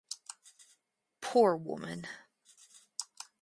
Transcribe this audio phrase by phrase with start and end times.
[1.21, 2.07] Poor woman.